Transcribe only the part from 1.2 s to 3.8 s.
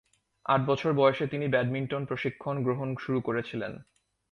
তিনি ব্যাডমিন্টন প্রশিক্ষণ গ্রহণ শুরু করেছিলেন।